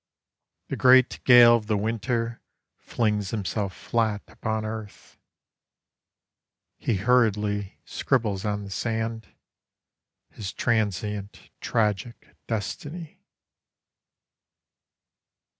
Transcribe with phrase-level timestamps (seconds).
[0.69, 2.41] The great gale of the winter
[2.79, 5.19] flings himself flat upon earth.
[6.79, 9.27] He hurriedly scribbles on the sand
[10.31, 13.21] His transient tragic destiny.